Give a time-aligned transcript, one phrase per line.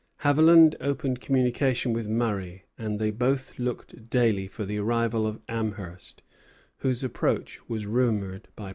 [0.21, 6.23] Haviland opened communication with Murray, and they both looked daily for the arrival of Amherst,
[6.77, 8.69] whose approach was rumored by prisoners and deserters.